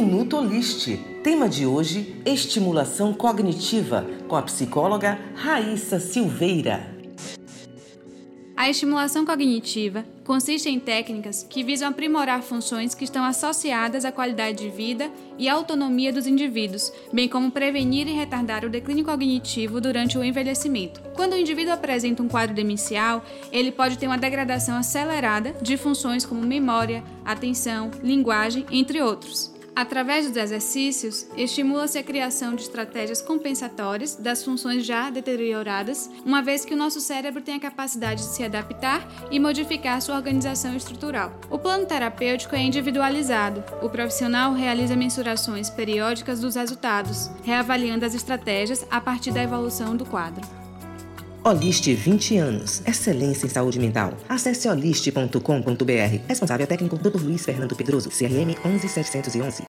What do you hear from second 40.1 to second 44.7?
organização estrutural. O plano terapêutico é individualizado. O profissional